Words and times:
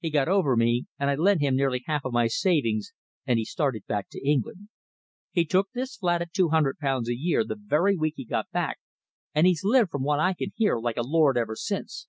He 0.00 0.10
got 0.10 0.26
over 0.26 0.56
me, 0.56 0.86
and 0.98 1.08
I 1.10 1.14
lent 1.14 1.40
him 1.42 1.54
nearly 1.54 1.84
half 1.86 2.04
of 2.04 2.12
my 2.12 2.26
savings, 2.26 2.92
and 3.24 3.38
he 3.38 3.44
started 3.44 3.86
back 3.86 4.08
to 4.10 4.28
England. 4.28 4.68
He 5.30 5.44
took 5.44 5.70
this 5.70 5.94
flat 5.94 6.20
at 6.20 6.32
two 6.32 6.48
hundred 6.48 6.78
pounds 6.78 7.08
a 7.08 7.14
year 7.16 7.44
the 7.44 7.54
very 7.54 7.96
week 7.96 8.14
he 8.16 8.24
got 8.24 8.50
back, 8.50 8.80
and 9.32 9.46
he's 9.46 9.62
lived, 9.62 9.92
from 9.92 10.02
what 10.02 10.18
I 10.18 10.34
can 10.34 10.50
hear, 10.56 10.76
like 10.76 10.96
a 10.96 11.02
lord 11.06 11.36
ever 11.38 11.54
since. 11.54 12.08